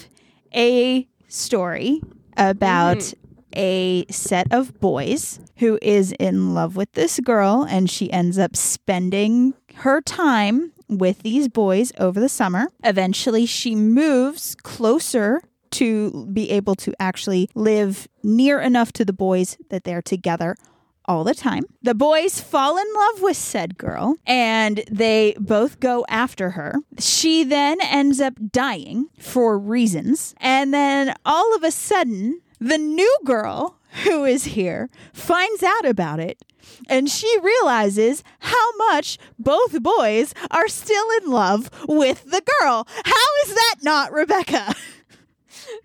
a 0.54 1.06
story 1.28 2.00
about 2.36 2.98
mm-hmm. 2.98 3.58
a 3.58 4.06
set 4.10 4.52
of 4.52 4.78
boys 4.80 5.40
who 5.58 5.78
is 5.82 6.12
in 6.12 6.54
love 6.54 6.76
with 6.76 6.92
this 6.92 7.20
girl, 7.20 7.66
and 7.68 7.90
she 7.90 8.12
ends 8.12 8.38
up 8.38 8.56
spending 8.56 9.54
her 9.78 10.00
time 10.00 10.72
with 10.88 11.20
these 11.20 11.48
boys 11.48 11.92
over 11.98 12.20
the 12.20 12.28
summer. 12.28 12.68
Eventually, 12.84 13.46
she 13.46 13.74
moves 13.74 14.54
closer 14.54 15.42
to 15.72 16.26
be 16.32 16.50
able 16.50 16.74
to 16.76 16.94
actually 16.98 17.50
live 17.54 18.08
near 18.22 18.60
enough 18.60 18.92
to 18.92 19.04
the 19.04 19.12
boys 19.12 19.58
that 19.68 19.84
they're 19.84 20.02
together 20.02 20.56
all 21.04 21.24
the 21.24 21.34
time. 21.34 21.64
The 21.82 21.94
boys 21.94 22.40
fall 22.40 22.76
in 22.76 22.86
love 22.94 23.22
with 23.22 23.36
said 23.36 23.78
girl 23.78 24.16
and 24.26 24.82
they 24.90 25.36
both 25.38 25.80
go 25.80 26.04
after 26.08 26.50
her. 26.50 26.76
She 26.98 27.44
then 27.44 27.78
ends 27.80 28.20
up 28.20 28.34
dying 28.50 29.08
for 29.18 29.58
reasons. 29.58 30.34
And 30.38 30.74
then 30.74 31.14
all 31.24 31.54
of 31.54 31.62
a 31.62 31.70
sudden, 31.70 32.40
the 32.58 32.78
new 32.78 33.18
girl 33.24 33.75
who 34.04 34.24
is 34.24 34.44
here 34.44 34.88
finds 35.12 35.62
out 35.62 35.84
about 35.86 36.20
it 36.20 36.42
and 36.88 37.08
she 37.08 37.38
realizes 37.40 38.22
how 38.40 38.76
much 38.76 39.18
both 39.38 39.80
boys 39.82 40.34
are 40.50 40.68
still 40.68 41.06
in 41.22 41.30
love 41.30 41.70
with 41.88 42.24
the 42.30 42.42
girl. 42.60 42.86
How 43.04 43.26
is 43.44 43.54
that 43.54 43.76
not 43.82 44.12
Rebecca? 44.12 44.74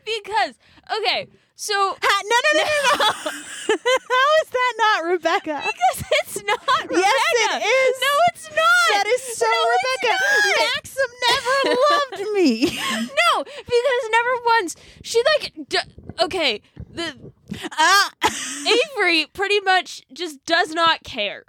Because 0.05 0.55
okay, 0.97 1.27
so 1.55 1.73
Ha- 2.01 2.23
no, 2.23 2.37
no, 2.45 2.51
no, 2.59 2.65
no, 2.65 3.05
no. 3.05 3.31
how 4.11 4.29
is 4.43 4.49
that 4.51 4.73
not 4.77 5.05
Rebecca? 5.11 5.63
because 5.65 6.03
it's 6.21 6.43
not 6.43 6.59
Rebecca. 6.83 6.99
Yes, 6.99 7.63
it 7.63 7.65
is. 7.65 8.01
No, 8.01 8.13
it's 8.33 8.49
not. 8.49 8.93
That 8.93 9.07
is 9.07 9.37
so 9.37 9.45
No, 9.47 9.57
Rebecca. 9.73 10.13
Maxim 10.75 11.11
never 11.29 11.77
loved 11.89 12.33
me. 12.33 12.79
No, 13.09 13.43
because 13.43 14.03
never 14.11 14.29
once 14.45 14.75
she 15.03 15.23
like 15.33 15.53
d- 15.69 15.77
okay 16.21 16.61
the 16.93 17.31
Ah. 17.71 18.11
Avery 18.95 19.25
pretty 19.33 19.59
much 19.61 20.03
just 20.21 20.43
does 20.45 20.71
not 20.73 21.03
care. 21.03 21.43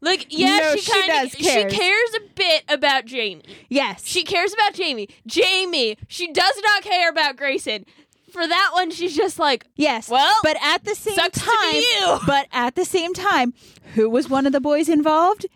Like 0.00 0.26
yeah, 0.28 0.58
No, 0.58 0.74
she 0.76 0.80
she 0.82 0.92
kind 0.92 1.26
of 1.26 1.32
she 1.32 1.42
cares. 1.44 1.72
cares 1.72 2.10
a 2.16 2.20
bit 2.34 2.64
about 2.68 3.06
Jamie. 3.06 3.42
yes. 3.68 4.02
She 4.06 4.24
cares 4.24 4.52
about 4.52 4.74
Jamie. 4.74 5.08
Jamie, 5.26 5.96
she 6.08 6.30
does 6.32 6.60
not 6.64 6.82
care 6.82 7.08
about 7.08 7.36
Grayson. 7.36 7.86
For 8.32 8.46
that 8.46 8.70
one, 8.74 8.90
she's 8.90 9.16
just 9.16 9.38
like, 9.38 9.66
yes. 9.76 10.10
well, 10.10 10.36
but 10.42 10.58
at 10.62 10.84
the 10.84 10.94
same 10.94 11.16
time, 11.16 12.20
but 12.26 12.46
at 12.52 12.74
the 12.74 12.84
same 12.84 13.14
time, 13.14 13.54
who 13.94 14.10
was 14.10 14.28
one 14.28 14.44
of 14.46 14.52
the 14.52 14.60
boys 14.60 14.88
involved? 14.90 15.46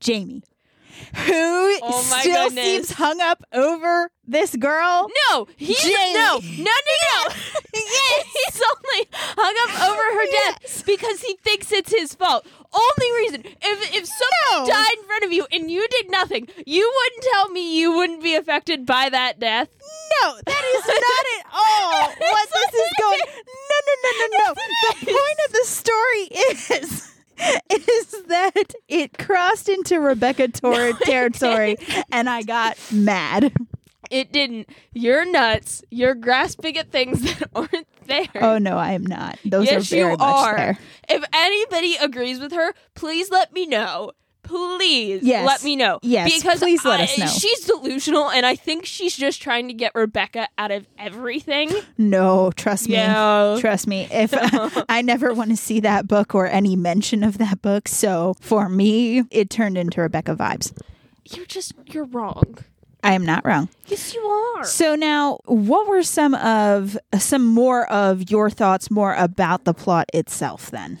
Jamie. 0.00 0.42
Who 1.14 1.78
Oh 1.82 2.02
still 2.20 2.48
goodness. 2.48 2.64
seems 2.64 2.90
hung 2.92 3.20
up 3.22 3.42
over 3.52 4.10
this 4.26 4.54
girl? 4.56 5.08
no, 5.30 5.46
he's 5.56 5.80
Jamie. 5.82 6.14
no, 6.14 6.38
no, 6.42 6.64
no, 6.64 7.28
no. 7.28 7.34
he's 8.24 8.62
only 8.62 9.08
hung 9.12 9.54
up 9.64 9.90
over 9.90 10.02
her 10.18 10.26
death 10.26 10.58
Yes. 10.62 10.82
because 10.82 11.20
he 11.20 11.36
thinks 11.42 11.72
it's 11.72 11.90
his 11.92 12.14
fault. 12.14 12.46
Only 12.72 13.12
reason. 13.22 13.42
If 13.44 13.94
if 13.94 14.06
somebody 14.06 14.52
No. 14.52 14.66
died 14.66 14.98
in 14.98 15.04
front 15.04 15.24
of 15.24 15.32
you 15.32 15.46
and 15.52 15.70
you 15.70 15.86
did 15.88 16.10
nothing, 16.10 16.48
you 16.66 16.92
wouldn't 16.94 17.24
tell 17.32 17.48
me 17.50 17.78
you 17.78 17.92
wouldn't 17.94 18.22
be 18.22 18.34
affected 18.34 18.84
by 18.86 19.08
that 19.08 19.38
death. 19.40 19.68
No, 20.22 20.36
that 20.44 20.64
is 20.76 20.86
not 20.86 21.26
at 21.38 21.46
all 21.52 22.08
what 22.08 22.48
this 22.52 22.74
is 22.80 22.90
going. 23.00 23.20
No, 23.26 23.76
no, 23.86 23.94
no, 24.02 24.10
no, 24.20 24.38
no. 24.48 24.54
The 25.00 25.06
point 25.06 25.38
of 25.46 25.52
the 25.52 25.64
story 25.64 26.28
is. 26.50 27.12
Is 27.38 28.22
that 28.28 28.72
it 28.88 29.18
crossed 29.18 29.68
into 29.68 30.00
Rebecca 30.00 30.48
Tor- 30.48 30.94
territory 30.94 31.76
and 32.10 32.30
I 32.30 32.40
got 32.42 32.78
mad. 32.90 33.52
It 34.10 34.32
didn't. 34.32 34.68
You're 34.92 35.24
nuts. 35.24 35.82
You're 35.90 36.14
grasping 36.14 36.76
at 36.76 36.90
things 36.90 37.20
that 37.38 37.48
aren't 37.54 37.86
there. 38.06 38.26
Oh 38.36 38.58
no, 38.58 38.76
I 38.78 38.92
am 38.92 39.04
not. 39.04 39.38
Those 39.44 39.66
yes, 39.66 39.90
are 39.92 39.96
very 39.96 40.12
you 40.12 40.16
much 40.18 40.20
are. 40.20 40.56
there. 40.56 40.78
If 41.08 41.24
anybody 41.32 41.96
agrees 42.00 42.38
with 42.40 42.52
her, 42.52 42.74
please 42.94 43.30
let 43.30 43.52
me 43.52 43.66
know. 43.66 44.12
Please 44.42 45.24
Yes. 45.24 45.44
let 45.44 45.64
me 45.64 45.74
know. 45.74 45.98
Yes, 46.02 46.32
because 46.40 46.60
please 46.60 46.84
let 46.84 47.00
I- 47.00 47.02
us 47.04 47.18
know. 47.18 47.26
She's 47.26 47.60
delusional, 47.66 48.30
and 48.30 48.46
I 48.46 48.54
think 48.54 48.84
she's 48.86 49.16
just 49.16 49.42
trying 49.42 49.66
to 49.66 49.74
get 49.74 49.90
Rebecca 49.96 50.46
out 50.56 50.70
of 50.70 50.86
everything. 50.98 51.68
No, 51.98 52.52
trust 52.52 52.86
me. 52.88 52.94
Yeah. 52.94 53.56
Trust 53.58 53.88
me. 53.88 54.06
If 54.08 54.32
I 54.88 55.02
never 55.02 55.34
want 55.34 55.50
to 55.50 55.56
see 55.56 55.80
that 55.80 56.06
book 56.06 56.32
or 56.32 56.46
any 56.46 56.76
mention 56.76 57.24
of 57.24 57.38
that 57.38 57.60
book, 57.60 57.88
so 57.88 58.34
for 58.40 58.68
me, 58.68 59.24
it 59.32 59.50
turned 59.50 59.76
into 59.76 60.00
Rebecca 60.00 60.36
vibes. 60.36 60.72
You're 61.34 61.46
just 61.46 61.72
you're 61.86 62.04
wrong. 62.04 62.58
I 63.06 63.12
am 63.12 63.24
not 63.24 63.46
wrong. 63.46 63.68
Yes, 63.86 64.14
you 64.14 64.20
are. 64.20 64.64
So 64.64 64.96
now, 64.96 65.38
what 65.44 65.86
were 65.86 66.02
some 66.02 66.34
of 66.34 66.98
some 67.16 67.46
more 67.46 67.88
of 67.90 68.30
your 68.30 68.50
thoughts 68.50 68.90
more 68.90 69.14
about 69.14 69.64
the 69.64 69.72
plot 69.72 70.10
itself 70.12 70.72
then? 70.72 70.98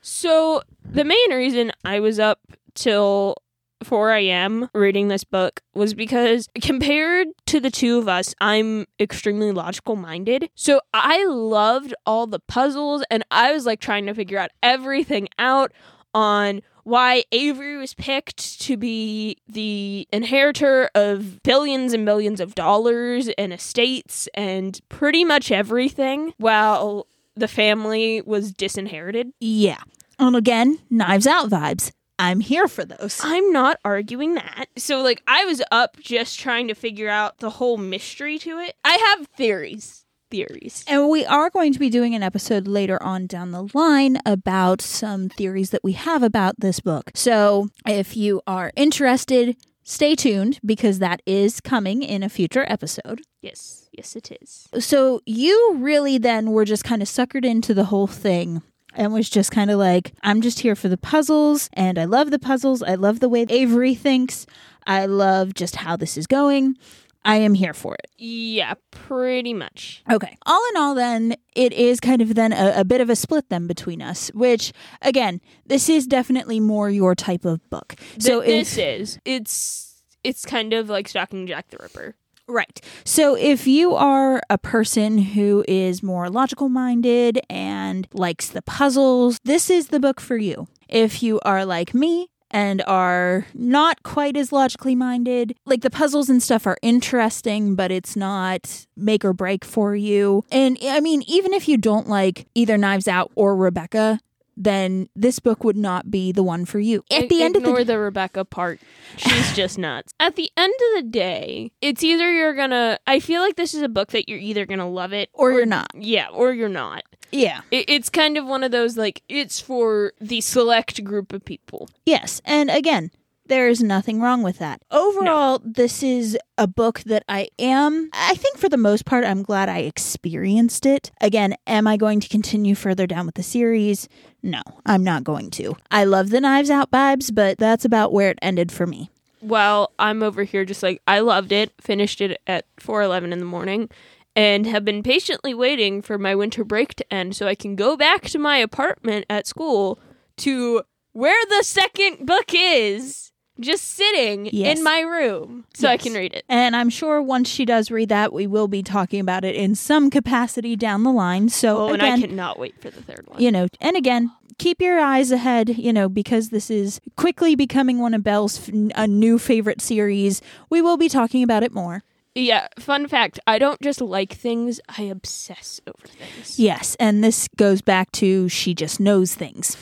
So 0.00 0.62
the 0.84 1.04
main 1.04 1.30
reason 1.30 1.70
I 1.84 2.00
was 2.00 2.18
up 2.18 2.40
till 2.74 3.36
4 3.82 4.12
a.m. 4.12 4.70
reading 4.72 5.08
this 5.08 5.24
book 5.24 5.60
was 5.74 5.92
because 5.92 6.48
compared 6.62 7.28
to 7.46 7.60
the 7.60 7.70
two 7.70 7.98
of 7.98 8.08
us, 8.08 8.34
I'm 8.40 8.86
extremely 8.98 9.52
logical 9.52 9.96
minded. 9.96 10.48
So 10.54 10.80
I 10.94 11.26
loved 11.26 11.94
all 12.06 12.26
the 12.26 12.40
puzzles 12.40 13.04
and 13.10 13.22
I 13.30 13.52
was 13.52 13.66
like 13.66 13.80
trying 13.80 14.06
to 14.06 14.14
figure 14.14 14.38
out 14.38 14.50
everything 14.62 15.28
out 15.38 15.72
on 16.14 16.62
why 16.84 17.24
Avery 17.32 17.76
was 17.76 17.94
picked 17.94 18.60
to 18.62 18.76
be 18.76 19.38
the 19.48 20.06
inheritor 20.12 20.90
of 20.94 21.42
billions 21.42 21.92
and 21.92 22.06
billions 22.06 22.40
of 22.40 22.54
dollars 22.54 23.28
and 23.36 23.52
estates 23.52 24.28
and 24.34 24.80
pretty 24.88 25.24
much 25.24 25.50
everything 25.50 26.32
while 26.36 27.06
the 27.34 27.48
family 27.48 28.20
was 28.20 28.52
disinherited. 28.52 29.32
Yeah. 29.40 29.82
And 30.18 30.36
again, 30.36 30.78
Knives 30.90 31.26
Out 31.26 31.50
vibes. 31.50 31.90
I'm 32.18 32.40
here 32.40 32.68
for 32.68 32.84
those. 32.84 33.20
I'm 33.24 33.50
not 33.50 33.80
arguing 33.84 34.34
that. 34.34 34.66
So, 34.76 35.00
like, 35.00 35.20
I 35.26 35.44
was 35.46 35.60
up 35.72 35.96
just 36.00 36.38
trying 36.38 36.68
to 36.68 36.74
figure 36.74 37.08
out 37.08 37.38
the 37.38 37.50
whole 37.50 37.76
mystery 37.76 38.38
to 38.38 38.58
it. 38.58 38.76
I 38.84 39.16
have 39.16 39.26
theories. 39.36 40.03
Theories. 40.34 40.84
And 40.88 41.08
we 41.10 41.24
are 41.24 41.48
going 41.48 41.72
to 41.74 41.78
be 41.78 41.88
doing 41.88 42.12
an 42.16 42.24
episode 42.24 42.66
later 42.66 43.00
on 43.00 43.28
down 43.28 43.52
the 43.52 43.68
line 43.72 44.18
about 44.26 44.80
some 44.80 45.28
theories 45.28 45.70
that 45.70 45.84
we 45.84 45.92
have 45.92 46.24
about 46.24 46.58
this 46.58 46.80
book. 46.80 47.12
So 47.14 47.68
if 47.86 48.16
you 48.16 48.42
are 48.44 48.72
interested, 48.74 49.56
stay 49.84 50.16
tuned 50.16 50.58
because 50.66 50.98
that 50.98 51.22
is 51.24 51.60
coming 51.60 52.02
in 52.02 52.24
a 52.24 52.28
future 52.28 52.66
episode. 52.68 53.22
Yes, 53.42 53.88
yes, 53.92 54.16
it 54.16 54.36
is. 54.42 54.68
So 54.84 55.20
you 55.24 55.76
really 55.76 56.18
then 56.18 56.50
were 56.50 56.64
just 56.64 56.82
kind 56.82 57.00
of 57.00 57.06
suckered 57.06 57.44
into 57.44 57.72
the 57.72 57.84
whole 57.84 58.08
thing 58.08 58.60
and 58.92 59.12
was 59.12 59.30
just 59.30 59.52
kind 59.52 59.70
of 59.70 59.78
like, 59.78 60.14
I'm 60.24 60.40
just 60.40 60.58
here 60.58 60.74
for 60.74 60.88
the 60.88 60.96
puzzles 60.96 61.70
and 61.74 61.96
I 61.96 62.06
love 62.06 62.32
the 62.32 62.40
puzzles. 62.40 62.82
I 62.82 62.96
love 62.96 63.20
the 63.20 63.28
way 63.28 63.46
Avery 63.48 63.94
thinks. 63.94 64.46
I 64.84 65.06
love 65.06 65.54
just 65.54 65.76
how 65.76 65.94
this 65.96 66.18
is 66.18 66.26
going. 66.26 66.76
I 67.24 67.36
am 67.36 67.54
here 67.54 67.74
for 67.74 67.94
it. 67.94 68.10
Yeah, 68.18 68.74
pretty 68.90 69.54
much. 69.54 70.02
Okay. 70.10 70.36
All 70.46 70.62
in 70.70 70.76
all, 70.76 70.94
then, 70.94 71.36
it 71.56 71.72
is 71.72 72.00
kind 72.00 72.20
of 72.20 72.34
then 72.34 72.52
a, 72.52 72.80
a 72.80 72.84
bit 72.84 73.00
of 73.00 73.08
a 73.08 73.16
split 73.16 73.48
then 73.48 73.66
between 73.66 74.02
us, 74.02 74.30
which, 74.34 74.72
again, 75.02 75.40
this 75.66 75.88
is 75.88 76.06
definitely 76.06 76.60
more 76.60 76.90
your 76.90 77.14
type 77.14 77.44
of 77.44 77.68
book. 77.70 77.96
So 78.18 78.42
Th- 78.42 78.60
if, 78.60 78.74
this 78.74 78.78
is. 78.78 79.18
It's 79.24 80.02
it's 80.22 80.44
kind 80.44 80.72
of 80.72 80.88
like 80.88 81.08
stalking 81.08 81.46
Jack 81.46 81.68
the 81.68 81.78
Ripper. 81.80 82.16
Right. 82.46 82.78
So 83.04 83.34
if 83.36 83.66
you 83.66 83.94
are 83.94 84.42
a 84.50 84.58
person 84.58 85.16
who 85.18 85.64
is 85.66 86.02
more 86.02 86.28
logical 86.28 86.68
minded 86.68 87.40
and 87.48 88.06
likes 88.12 88.48
the 88.48 88.60
puzzles, 88.60 89.38
this 89.44 89.70
is 89.70 89.88
the 89.88 90.00
book 90.00 90.20
for 90.20 90.36
you. 90.36 90.68
If 90.86 91.22
you 91.22 91.40
are 91.40 91.64
like 91.64 91.94
me, 91.94 92.28
and 92.54 92.84
are 92.86 93.46
not 93.52 94.04
quite 94.04 94.36
as 94.36 94.52
logically 94.52 94.94
minded. 94.94 95.56
Like 95.66 95.82
the 95.82 95.90
puzzles 95.90 96.30
and 96.30 96.40
stuff 96.40 96.68
are 96.68 96.78
interesting, 96.82 97.74
but 97.74 97.90
it's 97.90 98.14
not 98.14 98.86
make 98.96 99.24
or 99.24 99.32
break 99.32 99.64
for 99.64 99.96
you. 99.96 100.44
And 100.52 100.78
I 100.84 101.00
mean, 101.00 101.22
even 101.26 101.52
if 101.52 101.68
you 101.68 101.76
don't 101.76 102.08
like 102.08 102.46
either 102.54 102.78
Knives 102.78 103.08
Out 103.08 103.32
or 103.34 103.56
Rebecca, 103.56 104.20
then 104.56 105.08
this 105.14 105.38
book 105.38 105.64
would 105.64 105.76
not 105.76 106.10
be 106.10 106.32
the 106.32 106.42
one 106.42 106.64
for 106.64 106.78
you. 106.78 107.04
At 107.10 107.28
the 107.28 107.42
end 107.42 107.56
of 107.56 107.62
the 107.62 107.68
Ignore 107.70 107.84
the 107.84 107.98
Rebecca 107.98 108.44
part. 108.44 108.80
She's 109.16 109.54
just 109.54 109.78
nuts. 109.78 110.12
At 110.20 110.36
the 110.36 110.50
end 110.56 110.72
of 110.72 111.02
the 111.04 111.08
day, 111.10 111.72
it's 111.80 112.02
either 112.02 112.30
you're 112.32 112.54
gonna. 112.54 112.98
I 113.06 113.20
feel 113.20 113.40
like 113.42 113.56
this 113.56 113.74
is 113.74 113.82
a 113.82 113.88
book 113.88 114.10
that 114.10 114.28
you're 114.28 114.38
either 114.38 114.66
gonna 114.66 114.88
love 114.88 115.12
it 115.12 115.30
or 115.32 115.52
you're 115.52 115.66
not. 115.66 115.90
yeah, 115.94 116.28
or 116.28 116.52
you're 116.52 116.68
not. 116.68 117.02
Yeah. 117.32 117.62
It, 117.70 117.86
it's 117.88 118.10
kind 118.10 118.38
of 118.38 118.46
one 118.46 118.62
of 118.62 118.70
those 118.70 118.96
like 118.96 119.22
it's 119.28 119.60
for 119.60 120.12
the 120.20 120.40
select 120.40 121.02
group 121.02 121.32
of 121.32 121.44
people. 121.44 121.88
Yes. 122.06 122.40
And 122.44 122.70
again, 122.70 123.10
there 123.46 123.68
is 123.68 123.82
nothing 123.82 124.20
wrong 124.20 124.42
with 124.42 124.58
that. 124.58 124.82
Overall, 124.90 125.60
this 125.64 126.02
is 126.02 126.38
a 126.56 126.66
book 126.66 127.00
that 127.00 127.24
I 127.28 127.48
am, 127.58 128.10
I 128.12 128.34
think 128.34 128.58
for 128.58 128.68
the 128.68 128.76
most 128.76 129.04
part, 129.04 129.24
I'm 129.24 129.42
glad 129.42 129.68
I 129.68 129.78
experienced 129.78 130.86
it. 130.86 131.10
Again, 131.20 131.54
am 131.66 131.86
I 131.86 131.96
going 131.96 132.20
to 132.20 132.28
continue 132.28 132.74
further 132.74 133.06
down 133.06 133.26
with 133.26 133.34
the 133.34 133.42
series? 133.42 134.08
No, 134.42 134.62
I'm 134.86 135.04
not 135.04 135.24
going 135.24 135.50
to. 135.52 135.76
I 135.90 136.04
love 136.04 136.30
the 136.30 136.40
Knives 136.40 136.70
Out 136.70 136.90
vibes, 136.90 137.34
but 137.34 137.58
that's 137.58 137.84
about 137.84 138.12
where 138.12 138.30
it 138.30 138.38
ended 138.42 138.72
for 138.72 138.86
me. 138.86 139.10
Well, 139.40 139.92
I'm 139.98 140.22
over 140.22 140.44
here 140.44 140.64
just 140.64 140.82
like 140.82 141.02
I 141.06 141.20
loved 141.20 141.52
it, 141.52 141.72
finished 141.78 142.22
it 142.22 142.40
at 142.46 142.64
4:11 142.80 143.32
in 143.32 143.40
the 143.40 143.44
morning 143.44 143.90
and 144.34 144.66
have 144.66 144.84
been 144.84 145.02
patiently 145.02 145.54
waiting 145.54 146.02
for 146.02 146.18
my 146.18 146.34
winter 146.34 146.64
break 146.64 146.94
to 146.94 147.12
end 147.12 147.36
so 147.36 147.46
I 147.46 147.54
can 147.54 147.76
go 147.76 147.96
back 147.96 148.22
to 148.22 148.38
my 148.38 148.56
apartment 148.56 149.26
at 149.30 149.46
school 149.46 150.00
to 150.38 150.82
where 151.12 151.44
the 151.48 151.62
second 151.62 152.26
book 152.26 152.50
is, 152.52 153.32
just 153.60 153.84
sitting 153.84 154.48
Yes. 154.52 154.76
in 154.78 154.84
my 154.84 155.00
room 155.00 155.64
so 155.74 155.88
I 155.88 155.96
can 155.96 156.12
read 156.14 156.32
it. 156.34 156.44
And 156.48 156.74
I'm 156.74 156.90
sure 156.90 157.22
once 157.22 157.48
she 157.48 157.64
does 157.64 157.90
read 157.90 158.08
that, 158.08 158.32
we 158.32 158.46
will 158.46 158.68
be 158.68 158.82
talking 158.82 159.20
about 159.20 159.44
it 159.44 159.54
in 159.54 159.74
some 159.74 160.10
capacity 160.10 160.76
down 160.76 161.02
the 161.02 161.12
line. 161.12 161.48
So 161.48 161.88
Oh, 161.88 161.92
and 161.92 162.02
I 162.02 162.18
cannot 162.20 162.58
wait 162.58 162.74
for 162.80 162.90
the 162.90 163.02
third 163.02 163.24
one. 163.28 163.40
you 163.40 163.50
know, 163.52 163.68
and 163.80 163.96
again, 163.96 164.30
keep 164.58 164.80
your 164.80 164.98
eyes 165.00 165.30
ahead, 165.32 165.78
you 165.78 165.92
know, 165.92 166.08
because 166.08 166.50
this 166.50 166.70
is 166.70 167.00
quickly 167.16 167.54
becoming 167.54 167.98
one 167.98 168.14
of 168.14 168.22
Belle's 168.22 168.68
f- 168.68 168.74
a 168.96 169.06
new 169.06 169.38
favorite 169.38 169.80
series. 169.80 170.40
We 170.70 170.80
will 170.82 170.96
be 170.96 171.08
talking 171.08 171.42
about 171.42 171.62
it 171.62 171.72
more. 171.72 172.02
Yeah, 172.36 172.66
fun 172.80 173.06
fact 173.06 173.38
I 173.46 173.60
don't 173.60 173.80
just 173.80 174.00
like 174.00 174.32
things, 174.32 174.80
I 174.98 175.02
obsess 175.02 175.80
over 175.86 176.08
things. 176.08 176.58
Yes, 176.58 176.96
and 176.98 177.22
this 177.22 177.46
goes 177.56 177.80
back 177.80 178.10
to 178.12 178.48
she 178.48 178.74
just 178.74 178.98
knows 178.98 179.36
things. 179.36 179.76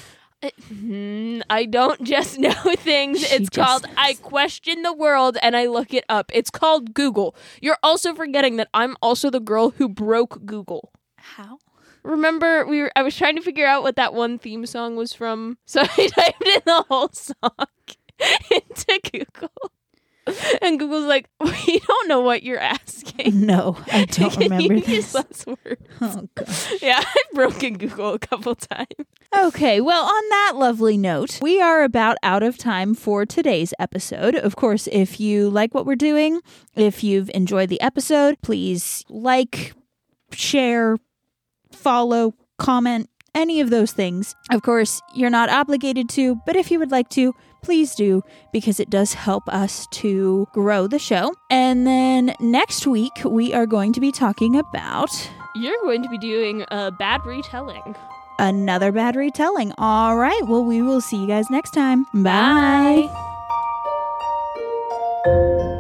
Hmm, 0.69 1.41
I 1.49 1.67
don't 1.67 2.03
just 2.05 2.39
know 2.39 2.53
things. 2.77 3.27
She 3.27 3.35
it's 3.37 3.51
called 3.51 3.85
knows. 3.85 3.95
I 3.97 4.15
question 4.15 4.83
the 4.83 4.93
world 4.93 5.39
and 5.43 5.57
I 5.57 5.67
look 5.67 5.95
it 5.95 6.05
up. 6.09 6.31
It's 6.35 6.51
called 6.51 6.95
Google. 6.95 7.35
You're 7.61 7.79
also 7.83 8.15
forgetting 8.15 8.57
that 8.57 8.69
I'm 8.75 8.97
also 9.01 9.31
the 9.31 9.41
girl 9.41 9.71
who 9.71 9.89
broke 9.89 10.45
Google. 10.45 10.93
How? 11.17 11.59
Remember, 12.03 12.67
we 12.67 12.83
were, 12.83 12.93
I 12.97 13.03
was 13.03 13.15
trying 13.17 13.37
to 13.37 13.43
figure 13.43 13.67
out 13.67 13.85
what 13.85 13.95
that 13.97 14.13
one 14.13 14.39
theme 14.39 14.67
song 14.67 14.97
was 14.97 15.13
from, 15.13 15.59
so 15.67 15.83
I 15.83 16.09
typed 16.09 16.43
in 16.49 16.63
the 16.67 16.85
whole 16.89 17.11
song 17.13 17.35
into 18.51 19.01
Google, 19.13 19.71
and 20.63 20.79
Google's 20.79 21.05
like, 21.07 21.29
"We 21.41 21.81
don't 21.87 22.09
know 22.09 22.21
what 22.21 22.43
you're 22.43 22.59
asking." 22.59 23.45
No, 23.47 23.77
I 23.93 24.05
don't 24.11 24.37
remember 24.37 24.81
this. 24.81 25.15
less 25.15 25.47
words? 25.47 25.83
Oh 26.01 26.29
god. 26.35 26.49
Yeah, 26.81 26.99
I've 26.99 27.35
broken 27.35 27.79
Google 27.79 28.15
a 28.15 28.19
couple 28.19 28.55
times. 28.55 28.87
Okay, 29.37 29.81
well, 29.81 30.05
on 30.05 30.29
that 30.31 30.53
lovely 30.57 30.97
note, 30.97 31.39
we 31.43 31.61
are 31.61 31.83
about 31.83 32.17
out 32.23 32.43
of 32.43 32.59
time 32.59 32.95
for 32.95 33.25
today's 33.27 33.75
episode. 33.79 34.35
Of 34.35 34.57
course, 34.57 34.89
if 34.93 35.19
you 35.19 35.49
like 35.51 35.75
what 35.75 35.87
we're 35.87 35.97
doing, 35.97 36.41
if 36.75 37.03
you've 37.03 37.31
enjoyed 37.35 37.69
the 37.69 37.81
episode, 37.81 38.41
please 38.43 39.05
like, 39.09 39.73
share, 40.33 40.99
follow, 41.73 42.35
comment, 42.59 43.09
any 43.35 43.61
of 43.61 43.71
those 43.71 43.93
things. 43.93 44.35
Of 44.51 44.63
course, 44.63 45.01
you're 45.15 45.31
not 45.31 45.49
obligated 45.49 46.09
to, 46.11 46.37
but 46.47 46.57
if 46.57 46.71
you 46.71 46.79
would 46.79 46.91
like 46.91 47.09
to, 47.11 47.35
please 47.63 47.95
do 47.95 48.23
because 48.53 48.79
it 48.81 48.91
does 48.91 49.15
help 49.15 49.49
us 49.49 49.87
to 49.93 50.47
grow 50.53 50.87
the 50.87 50.99
show. 50.99 51.33
And 51.51 51.87
then 51.87 52.35
next 52.41 52.87
week, 52.87 53.13
we 53.25 53.55
are 53.55 53.67
going 53.67 53.93
to 53.95 54.01
be 54.01 54.13
talking 54.13 54.57
about 54.57 55.11
You're 55.55 55.81
going 55.83 56.03
to 56.03 56.09
be 56.09 56.19
doing 56.19 56.65
a 56.71 56.91
bad 56.91 57.25
retelling. 57.25 57.95
another 58.39 58.91
bad 58.93 59.15
retelling. 59.17 59.73
All 59.79 60.17
right. 60.17 60.43
Well, 60.47 60.65
we 60.65 60.83
will 60.83 61.01
see 61.01 61.17
you 61.21 61.27
guys 61.27 61.49
next 61.51 61.71
time. 61.73 62.05
Bye. 62.15 63.09
Bye. 65.25 65.79